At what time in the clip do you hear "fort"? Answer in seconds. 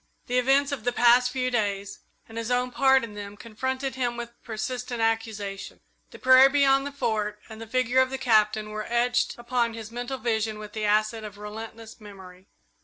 6.91-7.39